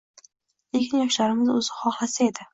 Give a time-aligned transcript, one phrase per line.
[0.77, 2.49] Lekin yoshlarimiz o‘zi xohlasa edi.